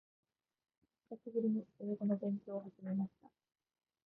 [1.11, 3.29] 久しぶりに英語の勉強を始めました。